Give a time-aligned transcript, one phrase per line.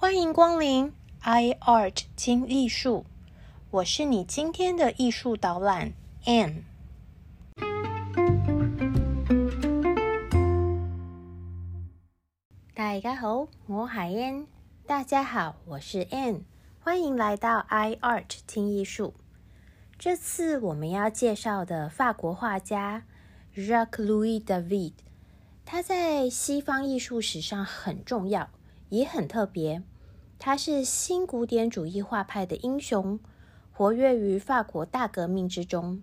[0.00, 3.04] 欢迎光临 iArt 听艺术，
[3.70, 5.92] 我是你今天的艺术导览
[6.24, 6.62] Anne。
[12.74, 14.46] 大家好，我海燕。
[14.86, 16.44] 大家好，我是 Anne。
[16.82, 19.12] 欢迎来到 iArt 听艺术。
[19.98, 23.04] 这次我们要介绍的法国画家
[23.54, 24.94] Jacques Louis David，
[25.66, 28.48] 他在西方艺术史上很重要，
[28.90, 29.82] 也很特别。
[30.38, 33.18] 他是新古典主义画派的英雄，
[33.72, 36.02] 活跃于法国大革命之中，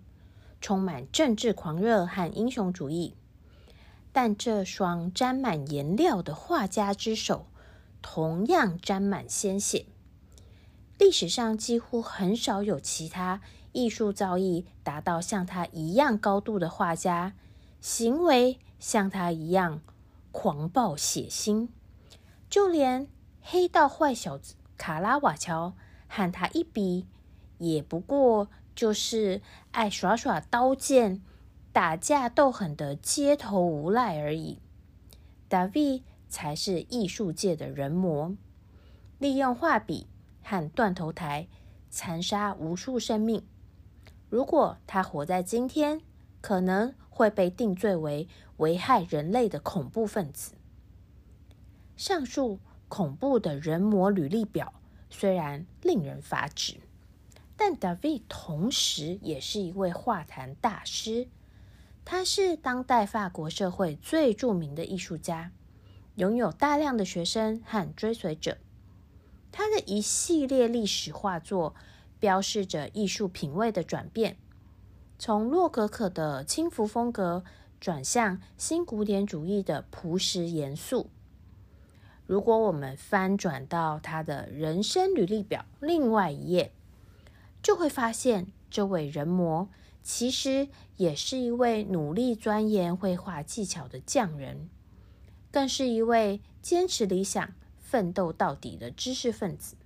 [0.60, 3.14] 充满政治狂热和英雄主义。
[4.12, 7.46] 但这双沾满颜料的画家之手，
[8.02, 9.86] 同样沾满鲜血。
[10.98, 17.34] 历史上几乎很少有其他艺术造诣达到像他一样高度的画家，
[17.80, 19.80] 行为像他一样
[20.32, 21.68] 狂暴血腥，
[22.48, 23.08] 就连。
[23.50, 25.72] 黑道坏小子卡拉瓦乔
[26.06, 27.06] 和他一比，
[27.56, 31.22] 也不过就是爱耍耍刀剑、
[31.72, 34.58] 打架斗狠的街头无赖而已。
[35.48, 38.36] 达维才是艺术界的人魔，
[39.18, 40.06] 利用画笔
[40.42, 41.48] 和断头台
[41.88, 43.42] 残杀无数生命。
[44.28, 46.02] 如果他活在今天，
[46.42, 48.28] 可能会被定罪为
[48.58, 50.52] 危害人类的恐怖分子。
[51.98, 52.58] 上述。
[52.90, 54.72] 恐怖的人魔履历表
[55.10, 56.78] 虽然令人发指，
[57.54, 61.28] 但 David 同时也是一位画坛大师。
[62.02, 65.52] 他是当代法国社会最著名的艺术家，
[66.14, 68.56] 拥有大量的学生和追随者。
[69.52, 71.74] 他的一系列历史画作
[72.18, 74.38] 标示着艺术品味的转变，
[75.18, 77.44] 从洛可可的轻浮风格
[77.78, 81.10] 转向新古典主义的朴实严肃。
[82.28, 86.70] 如果我们翻转到他的人生履历表另外一页，
[87.62, 89.66] 就会发现这位人魔
[90.02, 90.68] 其实
[90.98, 94.68] 也是一位努力钻研绘画技巧的匠人，
[95.50, 99.76] 更是一位坚持理想、奋斗到底的知识分子。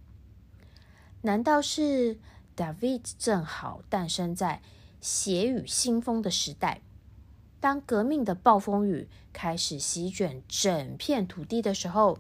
[1.21, 2.19] 难道是
[2.57, 4.61] David 正好诞生在
[5.01, 6.81] 血雨腥风的时代？
[7.61, 12.19] 当革命的暴风雨开始席卷整片土地的时候？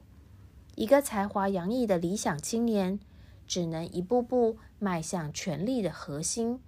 [0.74, 2.98] 一个才华洋溢的理想青年，
[3.46, 6.60] 只能一步步迈向权力的核心，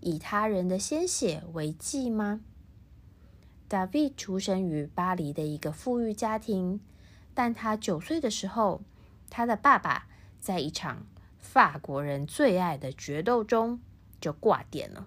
[0.00, 2.40] 以他人的鲜血为祭吗
[3.68, 6.80] ？David 出生于巴黎的一个富裕家庭，
[7.32, 8.82] 但他九岁的时候，
[9.30, 10.08] 他的爸爸
[10.40, 11.06] 在一场
[11.38, 13.80] 法国人最爱的决斗中
[14.20, 15.06] 就挂点了，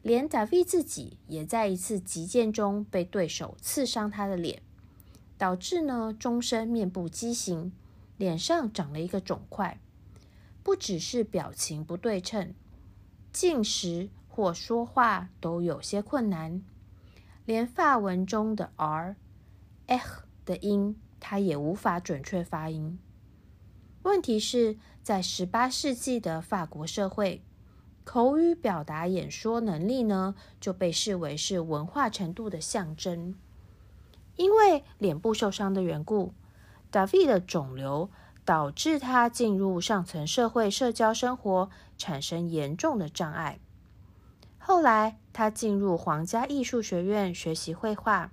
[0.00, 4.62] 连 David 自己也在一次击剑中被对手刺伤他的脸。
[5.42, 7.72] 导致呢，终身面部畸形，
[8.16, 9.80] 脸上长了一个肿块，
[10.62, 12.54] 不只是表情不对称，
[13.32, 16.62] 进食或说话都有些困难，
[17.44, 19.16] 连法文中的 r、
[19.88, 23.00] h 的音，他也无法准确发音。
[24.04, 27.42] 问题是在十八世纪的法国社会，
[28.04, 33.34] 口语表达演说能力呢，就被视为是文化程度的象征。
[34.42, 36.34] 因为脸部受伤的缘故
[36.90, 38.10] ，David 的肿瘤
[38.44, 43.60] 导致他进入上层社会社交生活产生严重的障碍。
[44.58, 48.32] 后来，他进入皇家艺术学院学习绘画，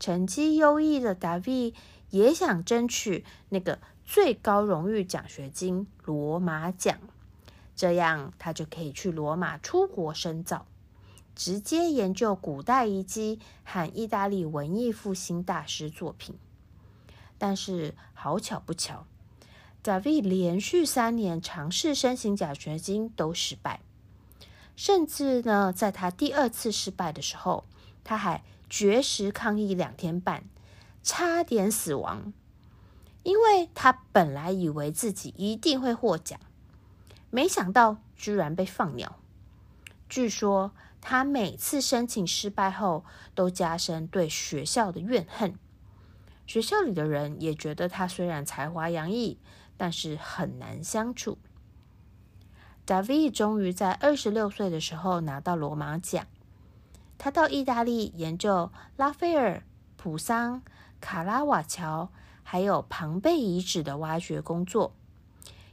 [0.00, 1.74] 成绩优异的 David
[2.08, 6.98] 也想争取那个最高荣誉奖学金——罗马奖，
[7.76, 10.64] 这样他就可以去罗马出国深造。
[11.36, 16.36] 直接研究古代遗迹和意大利文艺复兴大师作品，
[17.38, 19.04] 但是好巧不巧
[19.82, 23.80] ，David 连续三年尝试申请奖学金都失败，
[24.76, 27.64] 甚至呢，在他第二次失败的时候，
[28.04, 30.44] 他还绝食抗议两天半，
[31.02, 32.32] 差点死亡，
[33.24, 36.38] 因为他本来以为自己一定会获奖，
[37.30, 39.18] 没想到居然被放鸟。
[40.08, 40.70] 据说。
[41.06, 43.04] 他每次申请失败后，
[43.34, 45.54] 都加深对学校的怨恨。
[46.46, 49.38] 学校里的人也觉得他虽然才华洋溢，
[49.76, 51.36] 但是很难相处。
[52.86, 56.26] David 终于在二十六岁的时候拿到罗马奖。
[57.18, 59.62] 他到意大利研究拉斐尔、
[59.98, 60.62] 普桑、
[61.02, 62.10] 卡拉瓦乔
[62.42, 64.94] 还有庞贝遗址的挖掘工作，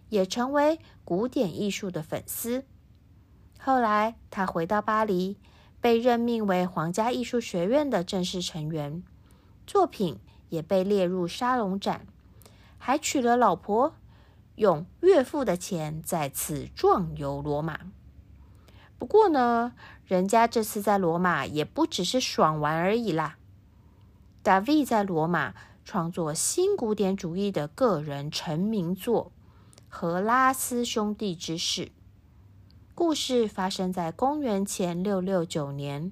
[0.10, 2.66] 也成为古典艺术的粉丝。
[3.64, 5.38] 后来，他回到巴黎，
[5.80, 9.04] 被任命为皇家艺术学院的正式成员，
[9.68, 10.18] 作品
[10.50, 12.08] 也被列入沙龙展，
[12.80, 13.94] 还娶了老婆，
[14.56, 17.82] 用岳父的钱再次壮游罗马。
[18.98, 19.74] 不过呢，
[20.06, 23.38] 人家这次在罗马也不只是爽玩而已啦。
[24.42, 25.54] 大卫在罗马
[25.86, 29.32] 创作新古典主义的个人成名作
[29.88, 31.86] 《荷拉斯兄弟之事》。
[33.04, 36.12] 故事发生在公元前六六九年，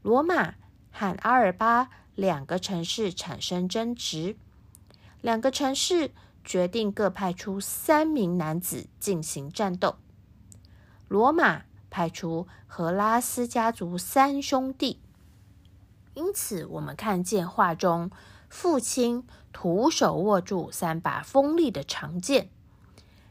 [0.00, 0.54] 罗马
[0.90, 4.34] 和阿尔巴两个城市产生争执，
[5.20, 6.12] 两个城市
[6.42, 9.96] 决定各派出三名男子进行战斗。
[11.06, 15.02] 罗马派出荷拉斯家族三兄弟，
[16.14, 18.10] 因此我们看见画中
[18.48, 22.48] 父亲徒手握住三把锋利的长剑，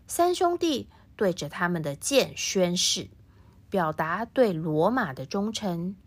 [0.06, 0.88] 三兄弟。
[1.19, 3.10] 对着他们的剑宣誓，
[3.69, 5.98] 表达对罗马的忠诚，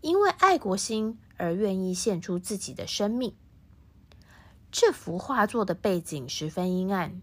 [0.00, 3.34] 因为爱国心而愿意献出自己的生命。
[4.72, 7.20] 这幅画作的背景十分阴暗，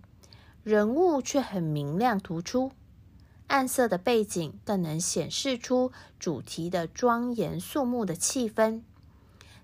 [0.61, 2.73] 人物却很明亮突出。
[3.47, 8.83] 暗色的背景更能显示出主题的庄严肃穆的气氛。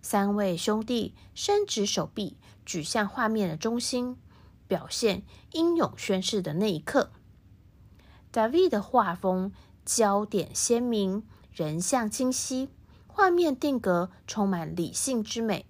[0.01, 4.17] 三位兄弟伸直手臂，举向画面的中心，
[4.67, 5.21] 表现
[5.51, 7.11] 英勇宣誓的那一刻。
[8.31, 9.51] 大卫的画风
[9.85, 12.69] 焦点鲜明，人像清晰，
[13.07, 15.65] 画面定格充满理性之美，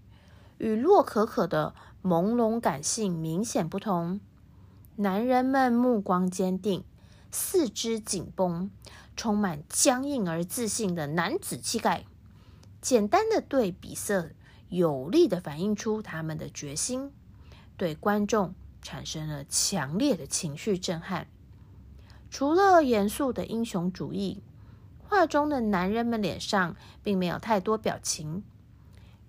[0.58, 4.20] 与洛可可的朦胧感性明显不同。
[4.98, 6.84] 男人们目光坚定，
[7.32, 8.72] 四肢紧绷，
[9.16, 12.06] 充满僵硬而自信的男子气概。
[12.82, 14.32] 简单的对比色
[14.70, 17.12] 有力的反映出他们的决心，
[17.78, 21.28] 对观众产生了强烈的情绪震撼。
[22.30, 24.44] 除了严肃的英雄主义，
[25.00, 28.44] 画中的男人们脸上并没有太多表情。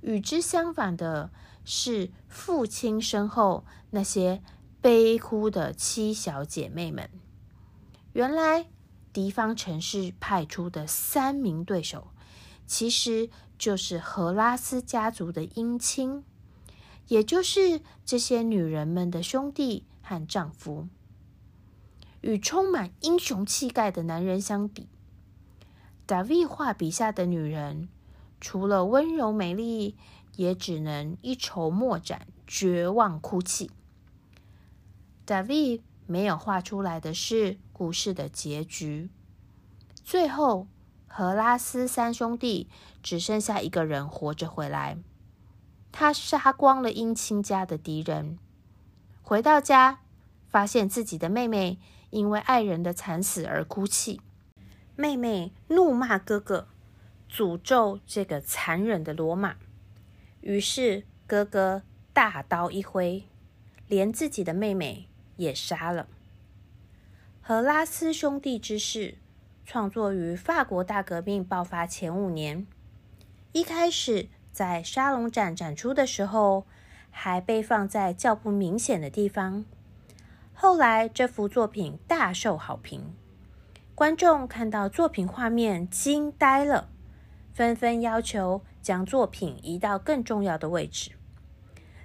[0.00, 1.30] 与之相反的
[1.64, 4.42] 是，父亲身后那些
[4.80, 7.10] 悲哭的七小姐妹们。
[8.12, 8.66] 原来，
[9.12, 12.08] 敌方城市派出的三名对手，
[12.66, 16.24] 其实就是荷拉斯家族的姻亲，
[17.06, 20.88] 也就是这些女人们的兄弟和丈夫。
[22.28, 24.86] 与充满英雄气概的男人相比，
[26.04, 27.88] 大卫画笔下的女人，
[28.38, 29.96] 除了温柔美丽，
[30.36, 33.70] 也只能一筹莫展，绝望哭泣。
[35.24, 39.08] 大卫没有画出来的是故事的结局。
[40.04, 40.66] 最后，
[41.06, 42.68] 荷拉斯三兄弟
[43.02, 44.98] 只剩下一个人活着回来，
[45.90, 48.38] 他杀光了姻亲家的敌人，
[49.22, 50.00] 回到家，
[50.50, 51.78] 发现自己的妹妹。
[52.10, 54.20] 因为爱人的惨死而哭泣，
[54.96, 56.68] 妹妹怒骂哥哥，
[57.30, 59.56] 诅咒这个残忍的罗马。
[60.40, 61.82] 于是哥哥
[62.12, 63.24] 大刀一挥，
[63.86, 66.08] 连自己的妹妹也杀了。
[67.40, 69.16] 荷拉斯兄弟之事
[69.64, 72.66] 创作于法国大革命爆发前五年，
[73.52, 76.66] 一开始在沙龙展展出的时候，
[77.10, 79.64] 还被放在较不明显的地方。
[80.60, 83.14] 后来，这幅作品大受好评，
[83.94, 86.90] 观众看到作品画面惊呆了，
[87.54, 91.12] 纷纷要求将作品移到更重要的位置。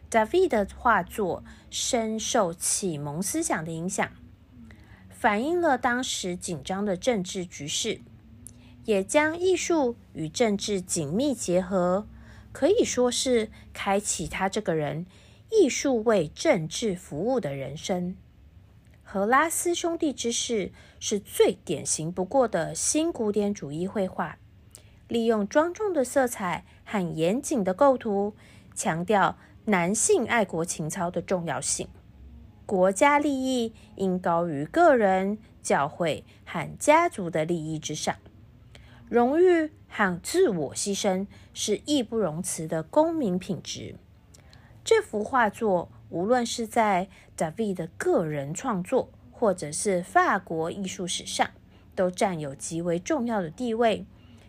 [0.08, 4.08] 大卫的画作深受启蒙思想的影响，
[5.10, 8.02] 反映了当时紧张的政治局势，
[8.86, 12.08] 也将艺术与政治紧密结合，
[12.52, 15.08] 可以说是开启他这个人
[15.50, 18.16] 艺术为政治服务的人生。
[19.14, 24.40] 荷拉斯兄弟之事是最典型不过的新古典主义绘画，
[25.08, 28.34] 利用庄重的色彩和严谨的构图，
[28.74, 31.88] 强调男性爱国情操的重要性。
[32.66, 38.16] 国家利益应高于个人、教会和家族的利益之上。
[39.08, 43.94] 荣誉和自我牺牲是义不容辞的公民品质。
[44.84, 45.92] 这幅画作。
[46.14, 51.50] 无论是在大卫的个人创作，或者是法国艺术史上，
[51.96, 54.06] 都占有极为重要的地位，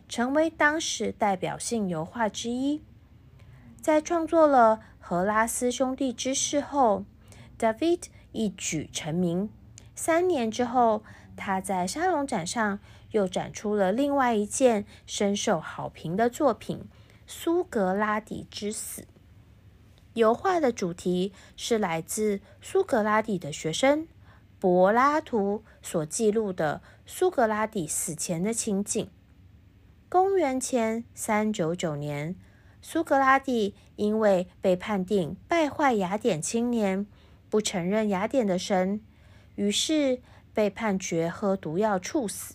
[0.07, 2.83] 成为当时代表性油画之一。
[3.81, 7.07] 在创作了《荷拉斯兄弟之事》后
[7.59, 8.03] ，David
[8.33, 9.49] 一举成名。
[9.95, 11.03] 三年之后，
[11.35, 12.79] 他在沙龙展上
[13.13, 16.79] 又展出了另外一件深受好评的作品
[17.27, 19.01] 《苏格拉底之死》。
[20.15, 24.09] 油画的主题是来自苏格拉底的学生
[24.59, 29.11] 柏拉图所记录的苏格拉底死前的情景。
[30.09, 32.37] 公元前三九九年，
[32.81, 37.07] 苏格拉底因为被判定败坏雅典青年，
[37.51, 39.01] 不承认雅典的神，
[39.57, 40.23] 于是
[40.55, 42.55] 被判决喝毒药处死。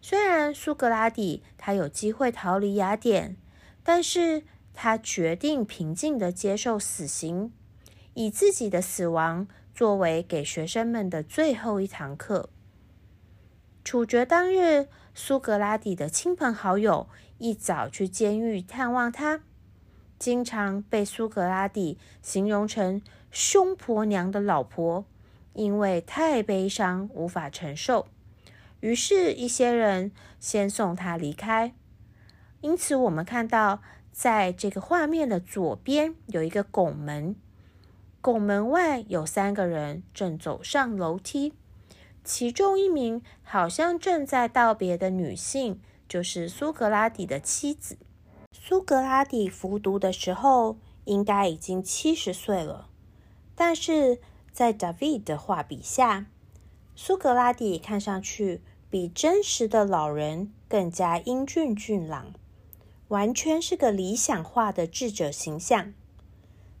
[0.00, 3.36] 虽然苏格拉底他有机会逃离雅典，
[3.82, 4.42] 但是
[4.74, 7.52] 他决定平静的接受死刑，
[8.12, 12.50] 以自己的死亡作为给学生们的最后一堂课。
[13.84, 19.42] 处决当日，苏格拉底的亲朋好友一早去监狱探望他，
[20.18, 23.00] 经常被苏格拉底形容成
[23.30, 25.04] “凶婆娘的老婆”，
[25.52, 28.08] 因为太悲伤无法承受。
[28.80, 31.74] 于是，一些人先送他离开。
[32.60, 33.82] 因此，我们看到，
[34.16, 37.34] 在这个画面的左边有一个拱门，
[38.20, 41.52] 拱门外有三个人正走上楼梯，
[42.22, 47.98] 其中一名好像正在道别的女性，就是苏格拉底的妻子。
[48.52, 52.88] 苏格拉底服毒的时候，应该已经七十岁了，
[53.56, 54.20] 但是
[54.52, 56.26] 在 David 的画笔下，
[56.94, 58.62] 苏格拉底看上去。
[58.90, 62.32] 比真实的老人更加英俊俊朗，
[63.14, 65.94] 完全是个理想化的智者形象。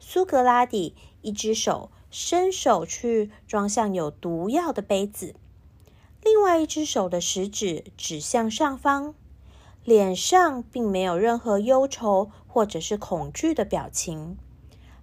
[0.00, 5.36] 苏格拉底一只手伸手去装向有毒药的杯子，
[6.20, 9.14] 另外一只手的食指指向上方，
[9.84, 14.36] 脸上并没有任何忧愁或者是恐惧的表情，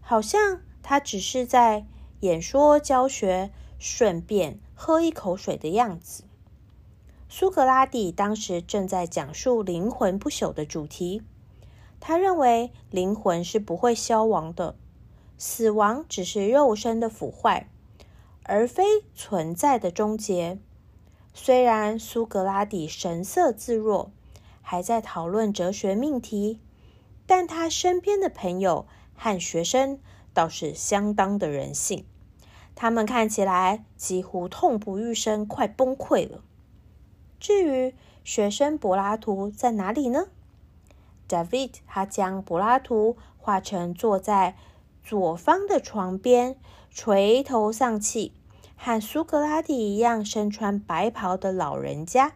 [0.01, 1.85] 好像他只是在
[2.19, 6.25] 演说教学，顺便喝一口水的样子。
[7.33, 11.23] 苏格拉底当时正在讲述灵魂不朽的主题。
[12.01, 14.75] 他认为灵魂是不会消亡的，
[15.37, 17.69] 死亡只是肉身的腐坏，
[18.43, 18.83] 而非
[19.15, 20.59] 存在的终结。
[21.33, 24.11] 虽然苏格拉底神色自若，
[24.61, 26.59] 还在讨论哲学命题，
[27.25, 28.85] 但他身边的朋友
[29.15, 30.01] 和学生
[30.33, 32.05] 倒是相当的人性。
[32.75, 36.43] 他们看起来几乎痛不欲生，快崩溃了。
[37.41, 40.27] 至于学生柏拉图在哪里呢
[41.27, 44.55] ？David 他将柏拉图画成坐在
[45.03, 46.55] 左方的床边，
[46.91, 48.33] 垂头丧气，
[48.77, 52.33] 和苏格拉底一样身穿白袍的老人家。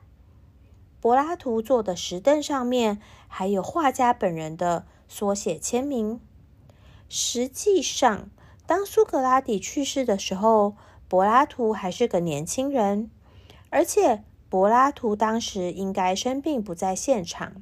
[1.00, 6.20] 柏拉图坐的石凳上面还有画家本人的缩写签名。
[7.08, 8.32] 实际上，
[8.66, 10.76] 当苏格拉底去世的时候，
[11.08, 13.12] 柏拉图还是个年轻人，
[13.70, 14.24] 而且。
[14.56, 17.62] 柏拉图当时应该生病不在现场，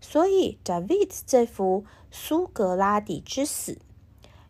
[0.00, 3.80] 所以 David 这幅苏格拉底之死，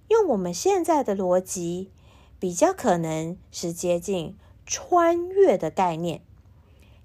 [0.08, 1.90] 用我们现在的逻辑，
[2.38, 4.36] 比较可能是接近
[4.66, 6.20] 穿越的概念，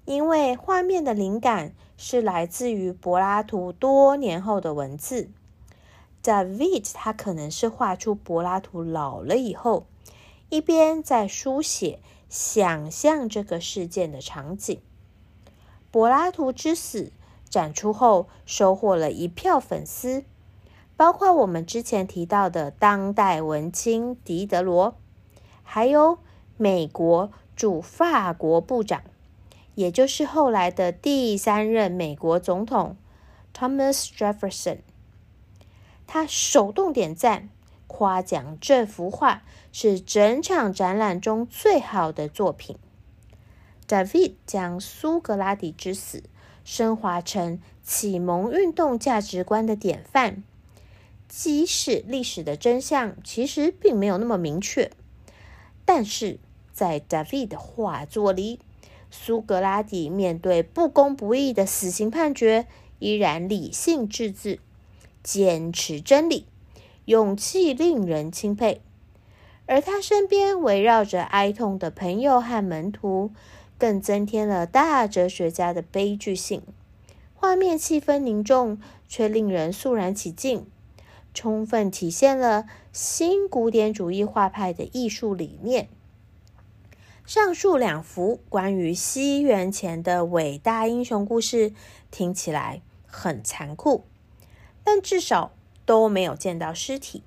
[0.04, 5.30] 因为画面的灵感是来自于柏拉图多年后的文字。
[6.22, 9.86] David 他可能是画出柏拉图老了以后，
[10.50, 12.00] 一边在书写。
[12.28, 14.80] 想象这个事件的场景。
[15.90, 17.12] 柏拉图之死
[17.48, 20.24] 展出后，收获了一票粉丝，
[20.96, 24.96] 包括我们之前提到的当代文青狄德罗，
[25.62, 26.18] 还有
[26.56, 29.02] 美国驻法国部长，
[29.74, 32.96] 也就是后来的第三任美国总统
[33.54, 34.80] Thomas Jefferson。
[36.06, 37.48] 他手动点赞。
[37.88, 39.42] 夸奖这幅画
[39.72, 42.76] 是整场展览中最好的作品。
[43.88, 46.22] David 将苏格拉底之死
[46.62, 50.44] 升华成启蒙运动价值观的典范，
[51.26, 54.90] 即使历史的真相其实并没有那么明确，
[55.86, 56.38] 但是
[56.72, 58.60] 在 David 的画作里，
[59.10, 62.66] 苏格拉底面对不公不义的死刑判决，
[62.98, 64.60] 依然理性致志，
[65.22, 66.44] 坚持真理。
[67.08, 68.82] 勇气令人钦佩，
[69.64, 73.30] 而他身边围绕着哀痛的朋友和门徒，
[73.78, 76.60] 更增添了大哲学家的悲剧性。
[77.32, 80.66] 画面气氛凝重，却令人肃然起敬，
[81.32, 85.88] 充分体现了新古典主义画派的艺术理念。
[87.24, 91.72] 上述两幅关于西元前的伟大英雄故事，
[92.10, 94.04] 听起来很残酷，
[94.84, 95.52] 但至少。
[95.88, 97.22] 都没有见到尸体。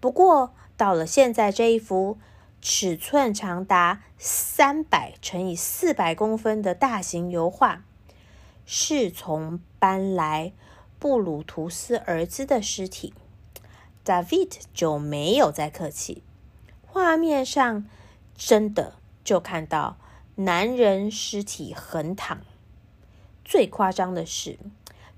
[0.00, 2.16] 不过，到了现在这一幅
[2.62, 7.84] 尺寸长达三百乘以四百公分的大型油画，
[8.64, 10.54] 是从搬来
[10.98, 13.12] 布鲁图斯儿子的尸体
[14.06, 16.22] ，David 就没有再客气。
[16.86, 17.86] 画面上
[18.34, 19.98] 真的就看到
[20.36, 22.40] 男人尸体横躺。
[23.44, 24.58] 最夸张的是，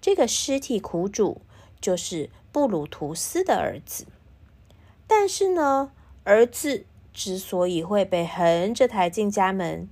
[0.01, 1.41] 这个尸体苦主。
[1.83, 4.07] 就是布鲁图斯的儿子，
[5.07, 5.91] 但是呢，
[6.25, 9.89] 儿子之所以会被横着抬进家门，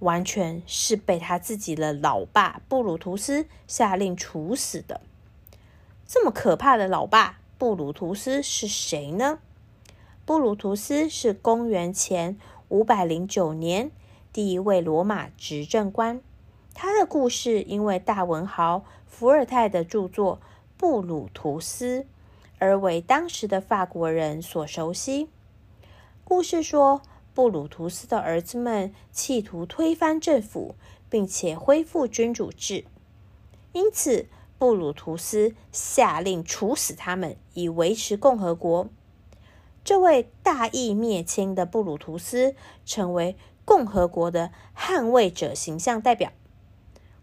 [0.00, 5.00] 完全是被他自己的老爸布鲁图斯下令处死的。
[6.06, 9.38] 这么可怕的老爸布鲁图斯是谁呢？
[10.24, 12.36] 布鲁图斯是公元前
[12.68, 13.90] 五百零九年
[14.32, 16.20] 第一位罗马执政官。
[16.74, 20.40] 他的故事因为大文豪伏尔泰的著作
[20.78, 22.00] 《布鲁图斯》
[22.58, 25.30] 而为当时的法国人所熟悉。
[26.22, 27.00] 故事说，
[27.32, 30.74] 布鲁图斯的儿子们企图推翻政府，
[31.08, 32.84] 并且恢复君主制，
[33.72, 34.26] 因此
[34.58, 38.88] 布鲁图斯下令处死他们，以维持共和国。
[39.82, 42.54] 这位大义灭亲的布鲁图斯
[42.84, 46.32] 成为共和国的捍卫者形象代表，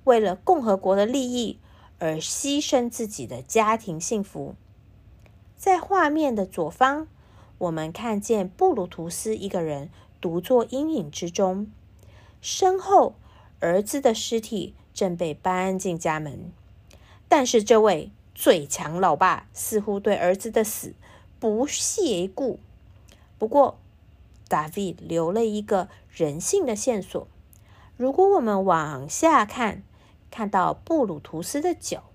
[0.06, 1.60] 为了共和国的利益
[2.00, 4.56] 而牺牲自己的家庭幸福。
[5.56, 7.08] 在画面的左方。
[7.60, 11.72] 我们看见布鲁图斯一个人独坐阴影之中，
[12.42, 13.16] 身后
[13.62, 16.52] 儿子的尸体正被搬进家门。
[17.30, 20.94] 但是这位最强老爸似乎对儿子的死
[21.40, 22.60] 不屑一顾。
[23.38, 23.78] 不过，
[24.50, 27.26] 大卫留了一个人性的线索。
[27.96, 29.84] 如果我们往下看，
[30.34, 32.06] 看到布鲁图斯的脚，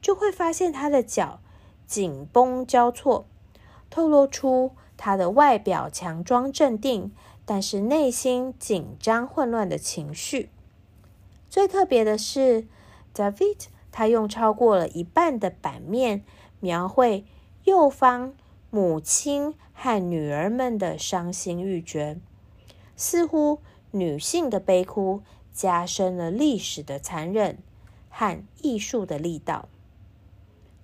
[0.00, 1.40] 就会发现他的脚
[1.88, 3.26] 紧绷交错。
[3.90, 7.10] 透露出他的外表强装镇定，
[7.44, 10.50] 但是内心紧张混乱的情绪。
[11.50, 12.68] 最特别的是
[13.12, 16.22] ，David 他用超过了一半的版面
[16.60, 17.24] 描绘
[17.64, 18.34] 右方
[18.70, 22.20] 母亲和女儿们的伤心欲绝，
[22.94, 23.58] 似乎
[23.90, 25.22] 女性的悲哭
[25.58, 27.58] 加深了历史的残忍
[28.08, 29.68] 和艺术的力道。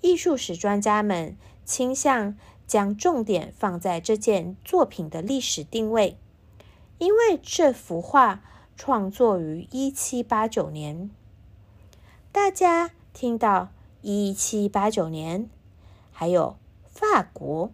[0.01, 2.37] 艺术史专家们倾向。
[2.67, 6.17] 将重点放在这件作品的历史定位，
[6.97, 8.43] 因为这幅画
[8.75, 11.11] 创作于一七八九年。
[12.33, 13.69] 大家听到
[14.01, 15.51] 一七八九年，
[16.11, 17.71] 还有法国，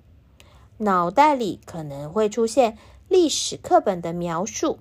[0.78, 4.80] 脑袋里可能会出现历史课本的描述。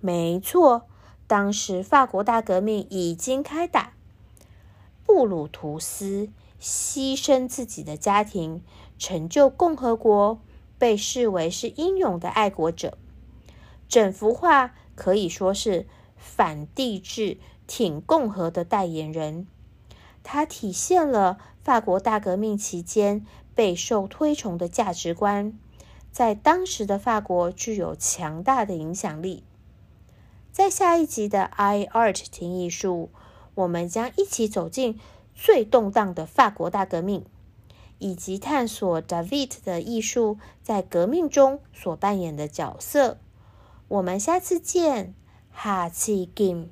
[0.00, 0.86] 没错，
[1.28, 3.92] 当时法国大革命已经开打，
[5.06, 8.62] 布鲁图斯牺牲自己的家庭。
[8.98, 10.40] 成就共和国，
[10.76, 12.98] 被视为是英勇的爱国者。
[13.88, 15.86] 整幅画可以说是
[16.16, 17.38] 反帝制、
[17.68, 19.46] 挺共和的代言人。
[20.24, 25.56] 它体现了法国大革命期间备受推崇的价值观，
[26.10, 29.44] 在当时的法国具有强大的影响力。
[30.58, 33.10] 在下一集的 I Art 听艺术，
[33.54, 34.98] 我们将一起走进
[35.32, 37.24] 最动荡的法国大革命。
[37.98, 43.18] 以及探索 David 的艺术在革命中所扮演的角色。
[43.86, 45.14] 我们下次见，
[45.52, 46.66] 哈气 game。